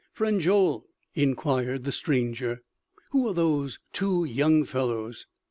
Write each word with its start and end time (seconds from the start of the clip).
"Friend 0.13 0.41
Joel," 0.41 0.87
inquired 1.13 1.83
the 1.83 1.91
stranger, 1.91 2.63
"who 3.11 3.27
are 3.29 3.35
those 3.35 3.77
two 3.93 4.25
young 4.25 4.63
fellows? 4.63 5.27